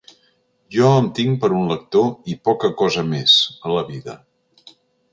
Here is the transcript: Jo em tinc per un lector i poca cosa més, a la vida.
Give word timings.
Jo 0.75 0.89
em 1.01 1.09
tinc 1.19 1.35
per 1.43 1.51
un 1.59 1.69
lector 1.73 2.09
i 2.35 2.39
poca 2.51 2.73
cosa 2.83 3.07
més, 3.15 3.39
a 3.69 3.79
la 3.79 3.89
vida. 3.95 4.21